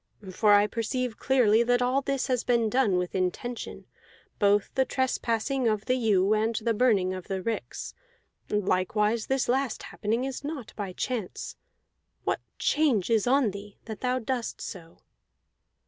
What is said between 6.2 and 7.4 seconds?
and the burning of the